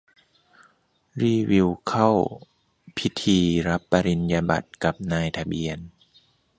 [1.21, 2.09] รีวิว เข้า
[2.97, 5.79] พิธีรับปริญญาบัตรกับนายทะเบียน